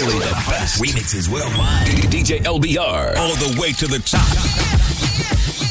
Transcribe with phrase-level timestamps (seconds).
[0.00, 1.88] Only the best remixes worldwide.
[2.08, 3.16] DJ LBR.
[3.16, 5.67] All the way to the top.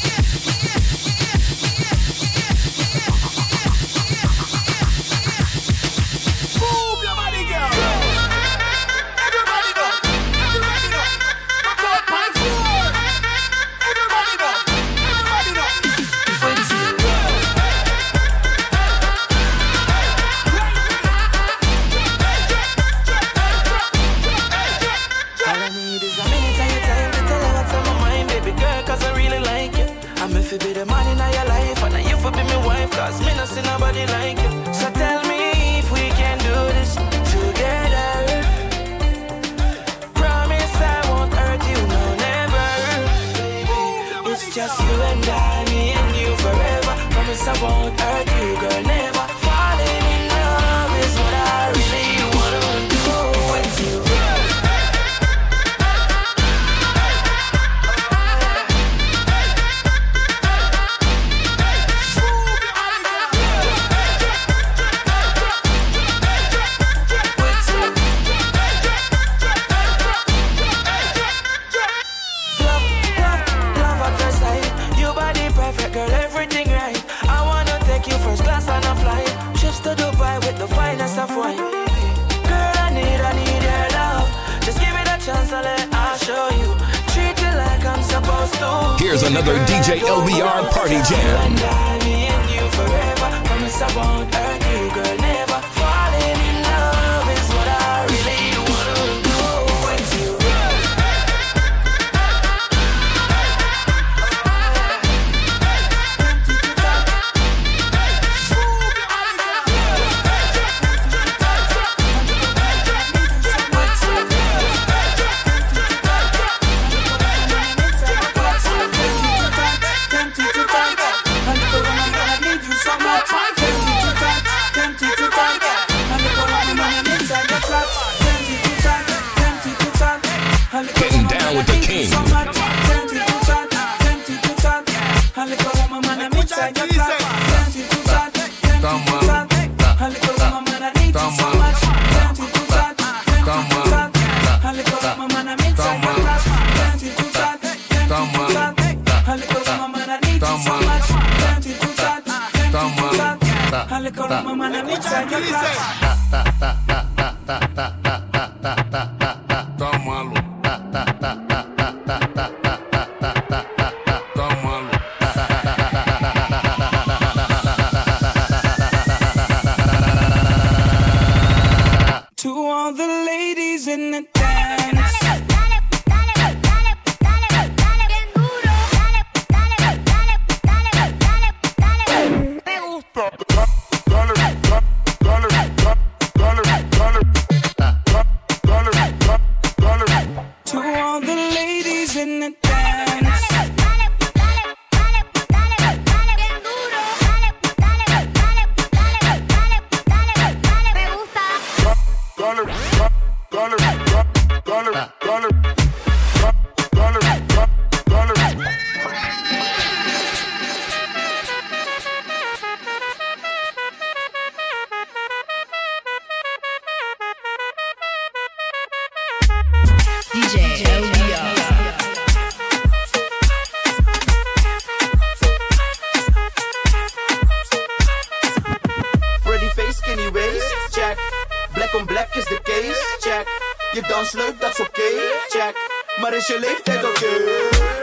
[232.17, 233.47] lekjes de case, check.
[233.91, 235.75] Je dans leuk, dat is oké, okay, check.
[236.22, 237.25] Maar is je leeftijd oké?
[237.25, 237.97] Okay?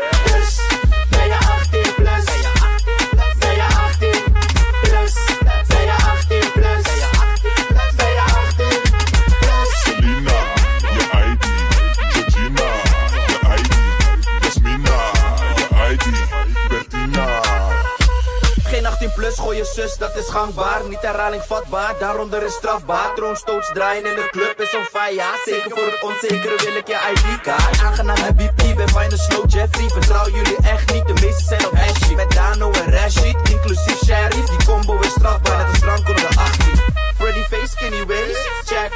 [20.15, 23.15] Het is gangbaar, niet herhaling vatbaar, daaronder is strafbaar.
[23.15, 25.41] Troonstoots draaien in de club is on fire.
[25.45, 27.81] Zeker voor het onzekere wil ik je ID-kaart.
[27.83, 29.89] Aangenaam BP, ben fijne slow Jeffrey.
[29.89, 32.15] Vertrouw jullie echt niet, de meeste zijn op Ashley.
[32.17, 34.49] Met Dano en Rashid, inclusief Sheriff.
[34.49, 36.81] Die combo is strafbaar, net als strand onder de 18.
[37.19, 38.91] Pretty face, skinny waist, check.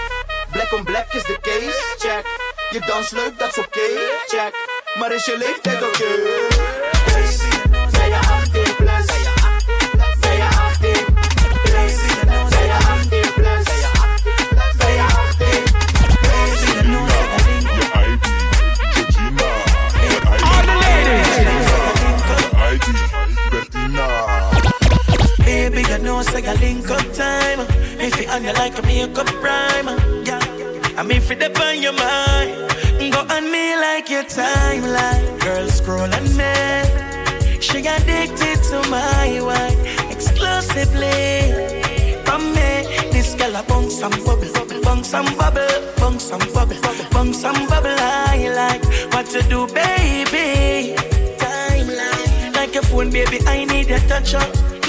[0.50, 2.24] Black on black is de case, check.
[2.70, 3.88] Je dans leuk, dat is oké,
[4.26, 4.52] check.
[4.98, 6.77] Maar is je leeftijd oké?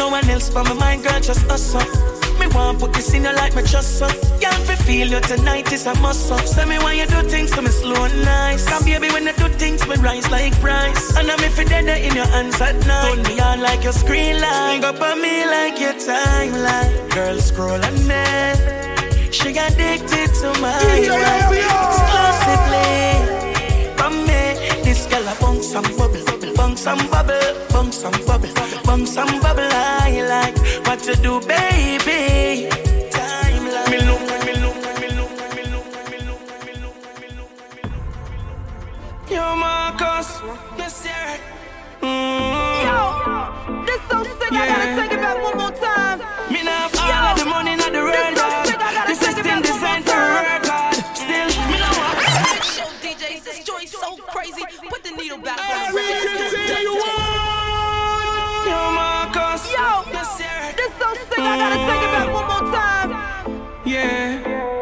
[0.09, 1.87] no one else but my mind, girl, just us up.
[2.39, 4.11] Me want put this in your life, my trust up.
[4.41, 7.51] Girl, fi feel you tonight is a must So tell me why you do things
[7.51, 8.67] to me slow and nice.
[8.67, 11.15] Come baby, when I do things, we rise like price.
[11.17, 13.15] And I'm if you dead in your hands at night.
[13.15, 14.79] Turn me on like your screen light.
[14.81, 14.95] Like.
[14.95, 16.93] Up on me like your timeline.
[17.13, 19.33] Girl, scroll and net.
[19.33, 21.51] She got addicted to my yeah, life.
[21.85, 23.38] Exclusively.
[25.09, 26.23] Girl, I bounce some bubble,
[26.55, 27.39] bounce some bubble,
[27.71, 28.49] bounce some bubble,
[28.85, 29.67] bounce some bubble.
[29.71, 30.57] I like
[30.87, 32.69] what you do, baby.
[33.11, 37.49] Time me look, me look, me look, me look, me look, me look, me look.
[39.29, 40.29] Yo, Marcus,
[40.77, 41.37] yes, yeah.
[42.01, 42.83] Mm.
[42.85, 42.97] Yo,
[43.85, 44.51] this so sick.
[44.51, 46.19] I gotta take it back one more time.
[46.51, 48.48] Me now, all the money, not the world.
[55.29, 55.99] Beat back on the.
[58.65, 59.71] Yo, Marcus.
[59.71, 60.27] Yo, this
[60.97, 61.37] song sick.
[61.37, 63.09] I gotta take it back one more time.
[63.85, 64.78] Yeah.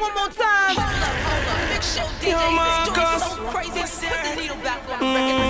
[0.00, 0.76] one more time.
[0.76, 1.68] Hold up, hold up.
[1.68, 2.32] Big show DJ.
[2.32, 3.18] This my God.
[3.20, 4.08] So crazy.
[4.08, 5.14] Put the needle back on the mm.
[5.14, 5.49] record.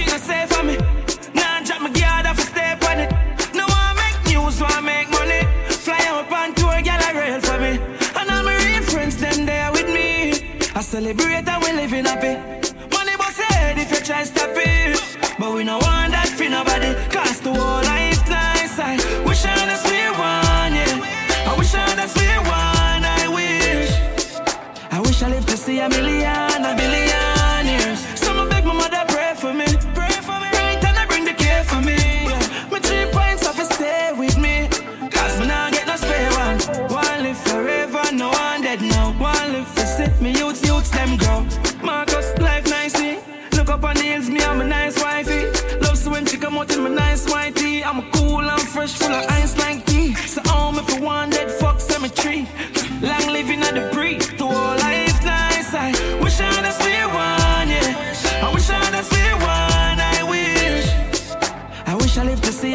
[0.00, 0.99] she gon' say for me.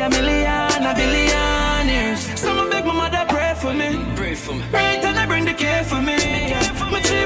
[0.05, 2.21] a million, a billionaires.
[2.39, 3.89] Someone my mother pray for me.
[4.15, 4.63] Pray for me.
[4.69, 6.17] Pray till I bring the care for me.
[6.91, 7.25] My three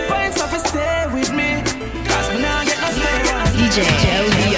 [0.59, 1.61] stay with me.
[2.07, 2.29] Cause
[2.65, 3.35] get no.
[3.59, 4.48] DJ Joe.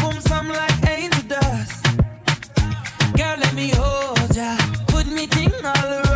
[0.00, 1.84] boom, something like angel dust.
[3.16, 4.56] Girl, let me hold ya,
[4.88, 6.07] put me thing all around.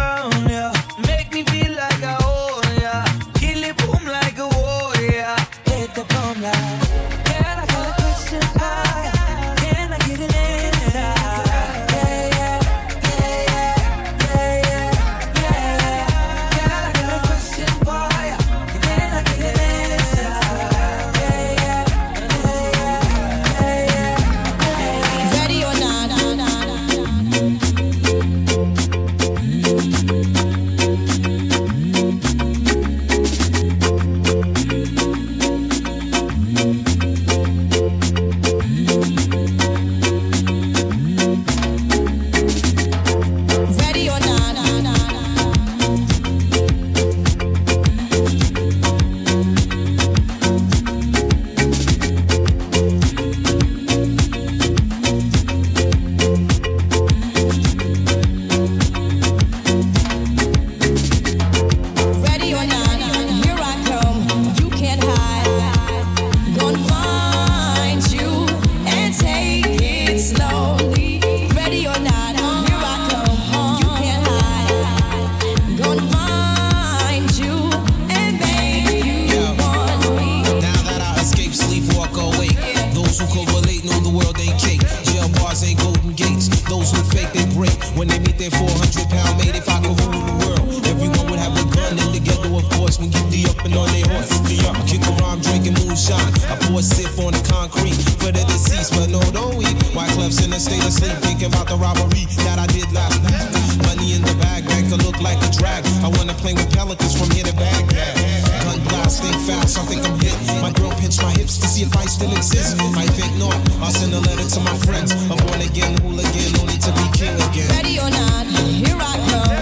[109.93, 110.63] think I'm hit.
[110.63, 112.81] My girl pinched my hips to see if I still exist.
[112.81, 113.55] I think not.
[113.83, 115.13] I'll send a letter to my friends.
[115.31, 117.69] I'm born again, hooligan, only to be king again.
[117.77, 119.62] Ready or not, here I come.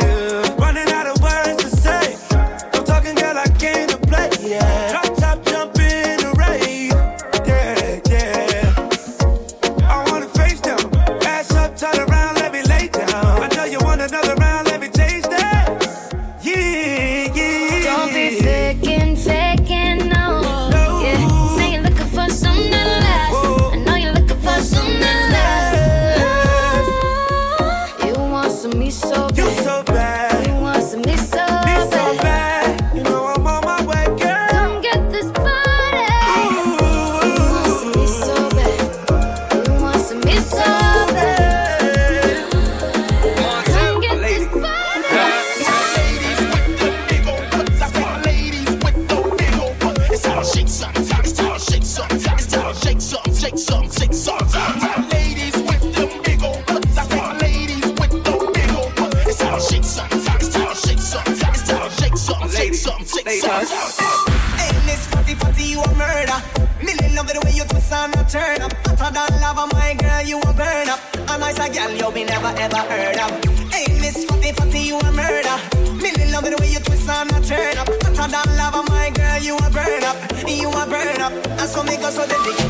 [72.53, 73.71] never ever heard of.
[73.71, 75.57] Hey, Miss Fatty Fatty, you a murder.
[76.01, 77.87] Million love the way you twist and I turn up.
[77.87, 80.17] Hotter than lava, my girl, you a burn up.
[80.47, 81.33] You a burn up.
[81.59, 82.60] And so make us so delicate.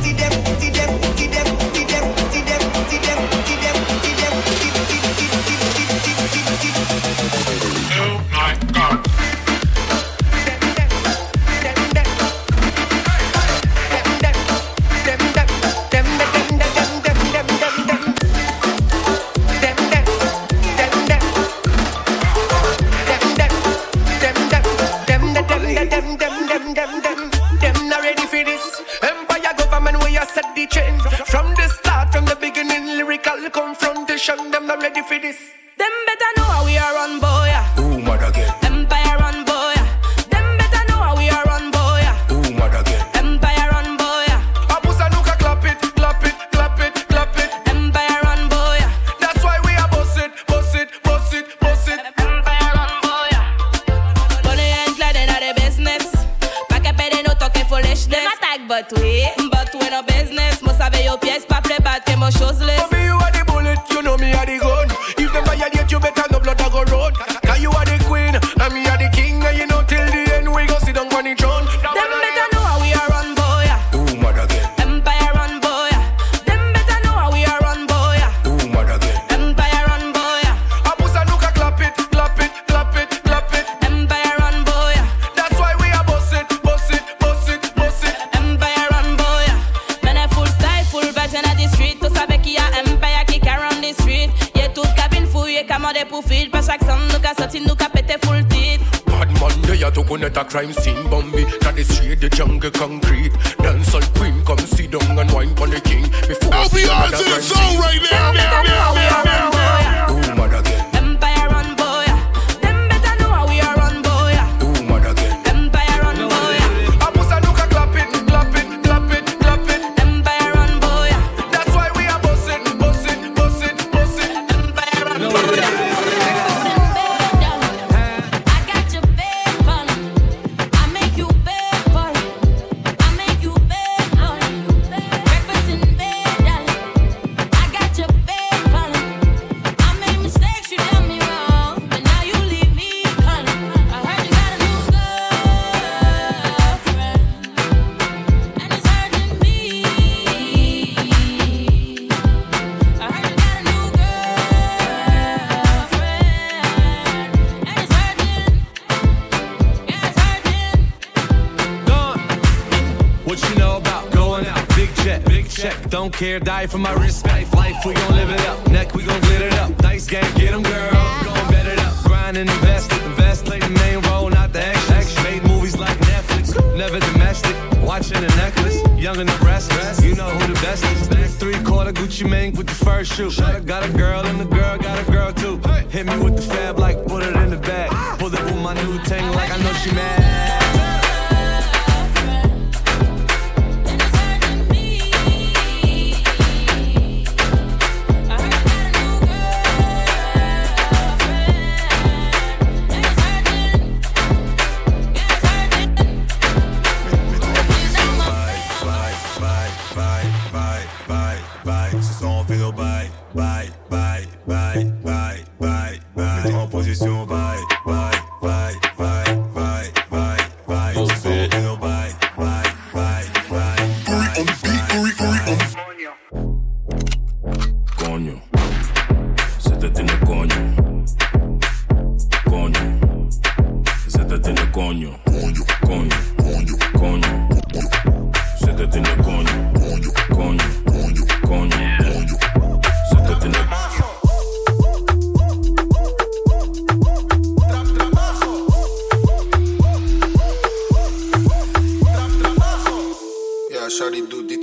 [166.67, 167.30] For my respect.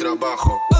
[0.08, 0.77] trabajo.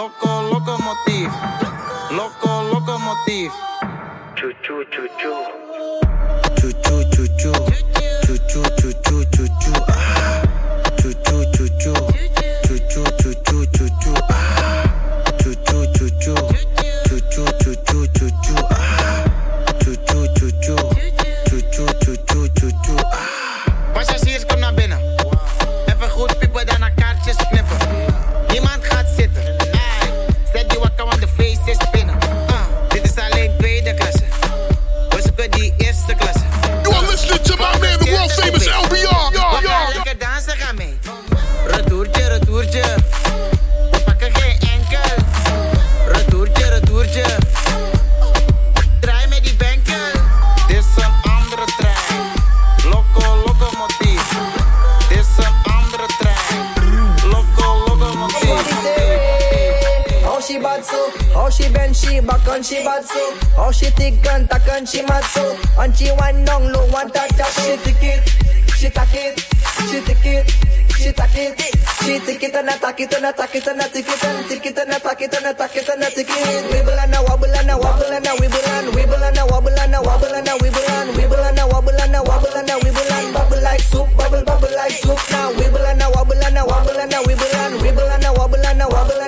[0.00, 1.30] Loco, locomotive.
[2.12, 3.52] Loco, locomotive.
[4.34, 5.32] chu chu chu chu,
[6.56, 7.52] chu chu chu chu,
[8.24, 9.72] chu chu chu chu chu chu.
[9.88, 10.09] Ah.
[62.20, 63.38] she back and she bad so.
[63.56, 65.56] Oh, she thick and tack and she mad so.
[65.78, 67.52] And she wind down low and tack tack.
[67.64, 68.28] She thick it,
[68.76, 69.38] she tack it,
[69.90, 70.50] she thick it,
[70.96, 71.60] she tack it.
[72.00, 74.78] She thick it and attack it and attack it and attack it and thick it
[74.78, 76.64] and attack it and attack it and attack it.
[76.72, 79.78] Wibble and a wobble and a wobble and a wibble and wibble and a wobble
[79.80, 82.70] and a wobble and a wibble and wibble and a wobble and a wobble and
[82.70, 85.18] a wibble and bubble like soup, bubble bubble like soup.
[85.30, 88.32] Now wibble and a wobble and a wobble and a wibble and wibble and a
[88.32, 89.19] wobble and a wobble.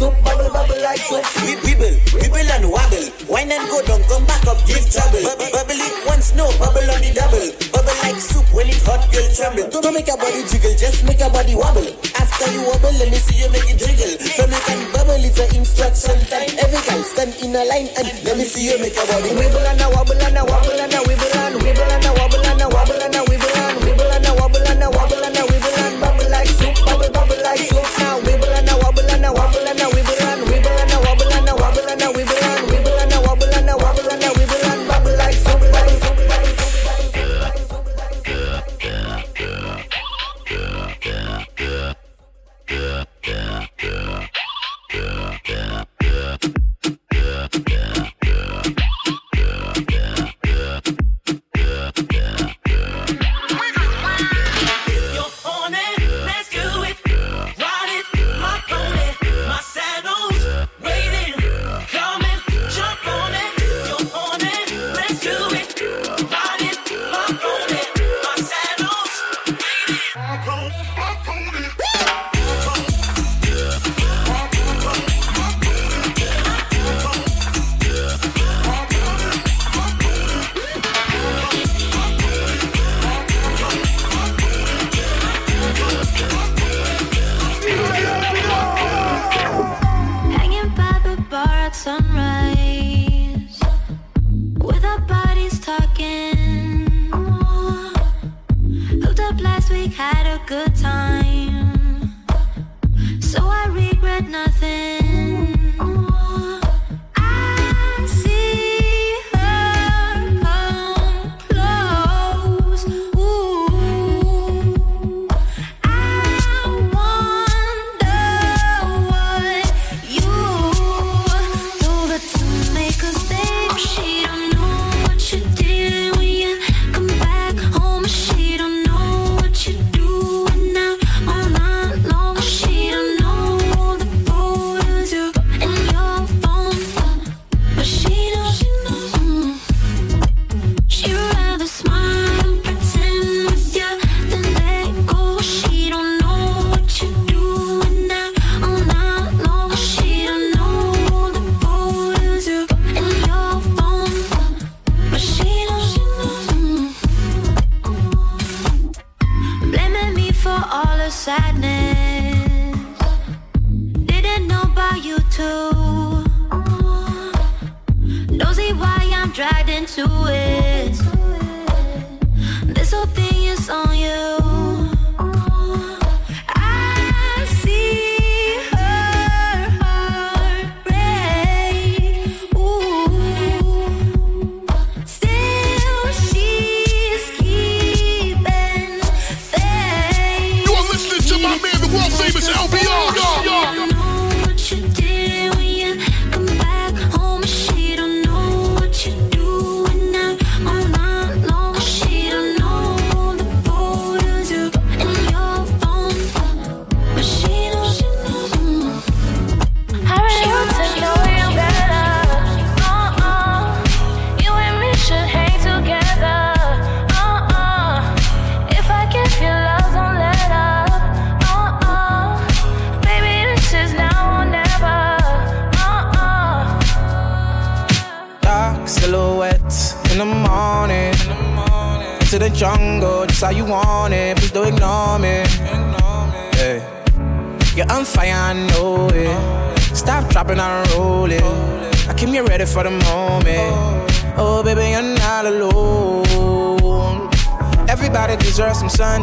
[0.00, 1.20] so, bubble, bubble like so.
[1.44, 3.06] Wibble, wibble and wobble.
[3.28, 5.20] Wine and go down, come back up, give trouble.
[5.20, 7.52] Bubble, bubble it once, no, bubble on the double.
[7.68, 9.68] Bubble like soup when it hot, girl tremble.
[9.68, 11.84] Don't make a body jiggle, just make a body wobble.
[12.16, 14.16] After you wobble, let me see you make it jiggle.
[14.24, 16.48] So make and bubble is an instruction time.
[16.56, 19.68] Every time stand in a line and let me see you make your body wibble
[19.68, 22.62] and a wobble and a wobble and a wibble and wibble and a wobble and
[22.64, 23.29] a wobble and a wobble.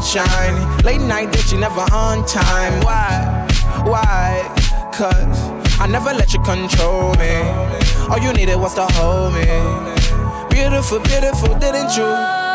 [0.08, 0.78] sunshine.
[0.84, 2.82] Late night that you never on time.
[2.82, 3.48] Why?
[3.84, 4.90] Why?
[4.94, 5.40] Cause
[5.80, 7.36] I never let you control me.
[8.10, 9.46] All you needed was to hold me.
[10.50, 12.47] Beautiful, beautiful, didn't you?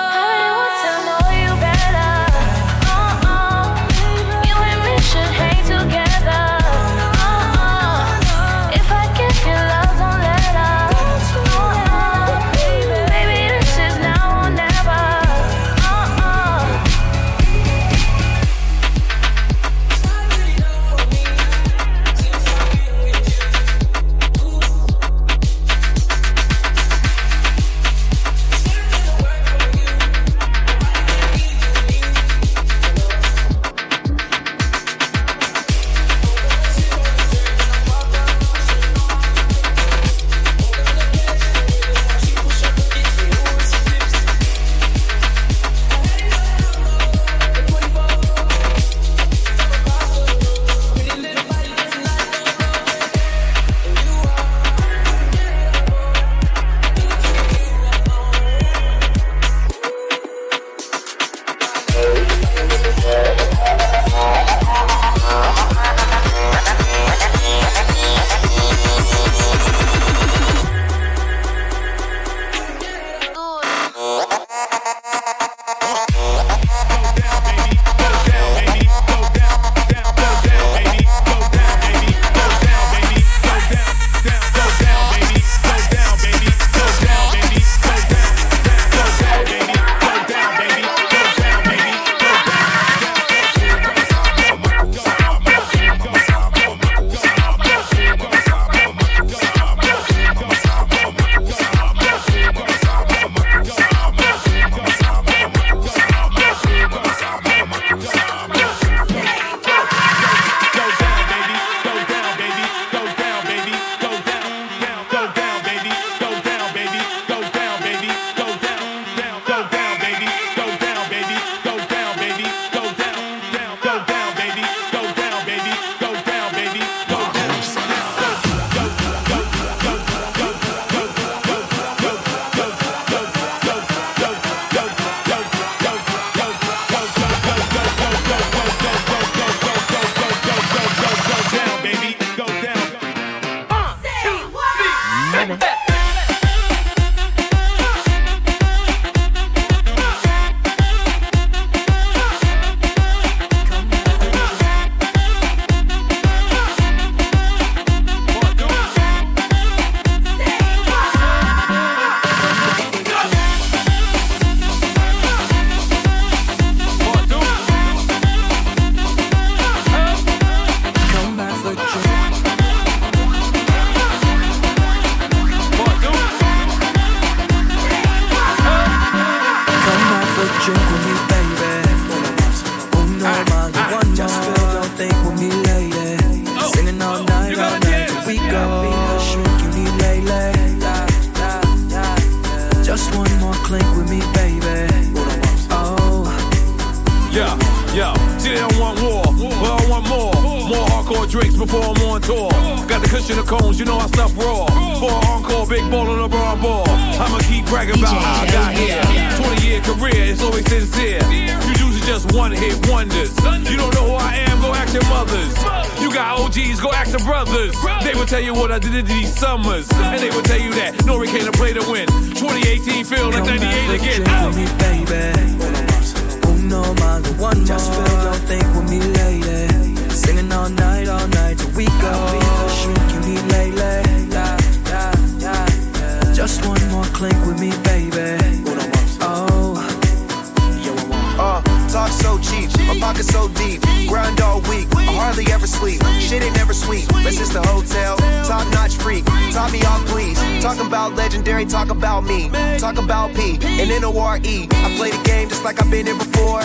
[251.32, 252.50] Legendary, talk about me.
[252.78, 254.68] Talk about P and N-O-R-E.
[254.70, 256.60] I play the game just like I've been here before.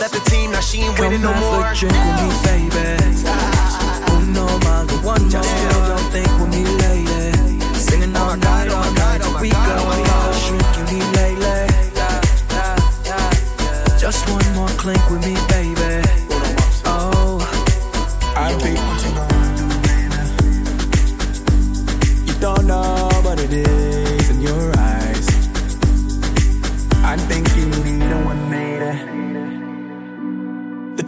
[0.00, 1.74] Left the team, now she ain't winning no Come more.
[1.74, 2.96] drink with me, baby.
[3.28, 7.60] Oh, Uno más de one Just feel, don't think with me, lady.
[7.74, 10.32] Singing all night, all night till we go.
[10.32, 11.82] Shrink, you need lady.
[13.98, 16.05] Just one more clink with me, baby.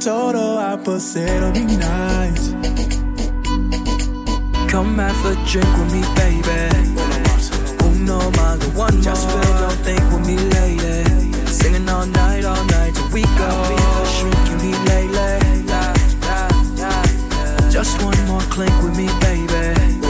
[0.09, 2.55] solo a pasero be nice.
[4.71, 6.61] Come have a drink with me, baby.
[7.85, 9.03] Uno más, one more.
[9.03, 11.05] Just feel your think with me, lady.
[11.47, 13.51] Singing all night, all night till we go.
[14.15, 15.67] Shrinking me lately.
[17.71, 20.08] Just one more clink with me, baby.